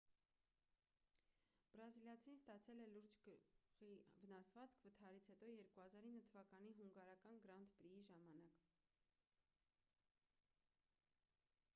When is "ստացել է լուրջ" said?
2.39-3.17